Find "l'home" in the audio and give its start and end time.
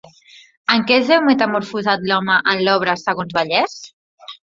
2.11-2.37